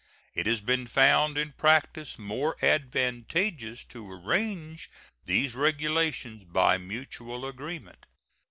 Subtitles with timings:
[0.33, 4.89] It has been found in practice more advantageous to arrange
[5.25, 8.07] these regulations by mutual agreement.